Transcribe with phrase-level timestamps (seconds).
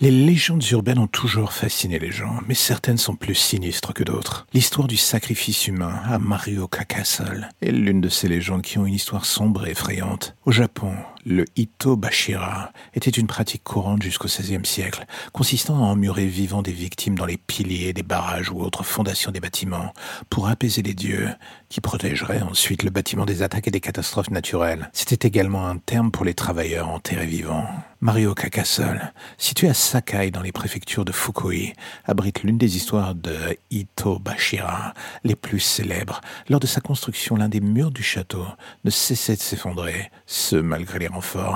[0.00, 4.46] Les légendes urbaines ont toujours fasciné les gens, mais certaines sont plus sinistres que d'autres.
[4.54, 8.94] L'histoire du sacrifice humain à Marioka Castle est l'une de ces légendes qui ont une
[8.94, 10.36] histoire sombre et effrayante.
[10.46, 10.94] Au Japon,
[11.28, 16.72] le Ito Bashira était une pratique courante jusqu'au XVIe siècle, consistant à emmurer vivant des
[16.72, 19.92] victimes dans les piliers des barrages ou autres fondations des bâtiments,
[20.30, 21.28] pour apaiser les dieux,
[21.68, 24.88] qui protégeraient ensuite le bâtiment des attaques et des catastrophes naturelles.
[24.94, 27.66] C'était également un terme pour les travailleurs enterrés vivants.
[28.00, 31.72] Marioka Castle, situé à Sakai dans les préfectures de Fukui,
[32.04, 36.20] abrite l'une des histoires de Ito Bashira les plus célèbres.
[36.48, 38.46] Lors de sa construction, l'un des murs du château
[38.84, 41.08] ne cessait de s'effondrer, ce malgré les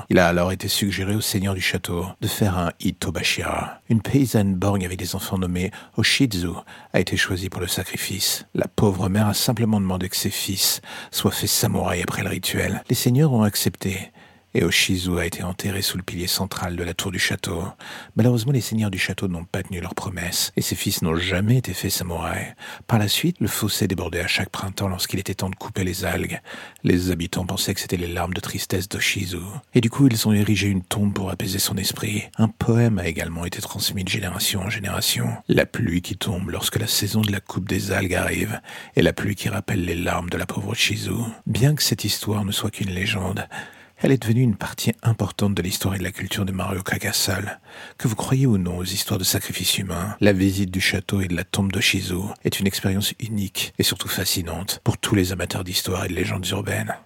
[0.09, 3.81] Il a alors été suggéré au seigneur du château de faire un Ito Bashira.
[3.89, 6.49] Une paysanne borgne avec des enfants nommés Oshizu
[6.93, 8.47] a été choisie pour le sacrifice.
[8.55, 10.81] La pauvre mère a simplement demandé que ses fils
[11.11, 12.83] soient faits samouraï après le rituel.
[12.89, 14.13] Les seigneurs ont accepté
[14.55, 17.65] et Oshizu a été enterré sous le pilier central de la tour du château.
[18.17, 21.57] Malheureusement, les seigneurs du château n'ont pas tenu leur promesse, et ses fils n'ont jamais
[21.59, 22.55] été faits samouraïs.
[22.87, 26.05] Par la suite, le fossé débordait à chaque printemps lorsqu'il était temps de couper les
[26.05, 26.41] algues.
[26.85, 29.39] Les habitants pensaient que c'était les larmes de tristesse d'Oshizu.
[29.75, 32.25] Et du coup, ils ont érigé une tombe pour apaiser son esprit.
[32.37, 35.29] Un poème a également été transmis de génération en génération.
[35.49, 38.61] La pluie qui tombe lorsque la saison de la coupe des algues arrive,
[38.97, 41.13] et la pluie qui rappelle les larmes de la pauvre Oshizu.
[41.47, 43.47] Bien que cette histoire ne soit qu'une légende,
[44.03, 47.61] elle est devenue une partie importante de l'histoire et de la culture de Mario Castle.
[47.99, 51.29] Que vous croyez ou non aux histoires de sacrifices humains, la visite du château et
[51.29, 55.63] de la tombe d'Oshizu est une expérience unique et surtout fascinante pour tous les amateurs
[55.63, 56.97] d'histoire et de légendes urbaines.